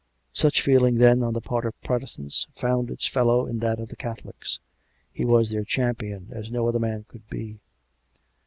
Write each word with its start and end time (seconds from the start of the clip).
Such 0.33 0.63
feeling 0.63 0.95
then, 0.95 1.21
on 1.21 1.35
the 1.35 1.41
part 1.41 1.63
of 1.63 1.79
Protestants, 1.83 2.47
found 2.55 2.89
its 2.89 3.05
fellow 3.05 3.45
in 3.45 3.59
that 3.59 3.79
of 3.79 3.89
the 3.89 3.95
Catholics. 3.95 4.57
He 5.13 5.23
was 5.23 5.51
their 5.51 5.63
champion, 5.63 6.29
as 6.31 6.49
no 6.49 6.67
other 6.67 6.79
man 6.79 7.05
could 7.07 7.29
be. 7.29 7.59